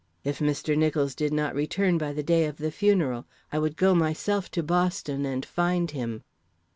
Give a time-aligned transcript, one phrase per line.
[0.23, 0.75] If Mr.
[0.75, 4.63] Nicholls did not return by the day of the funeral, I would go myself to
[4.63, 6.23] Boston and find him.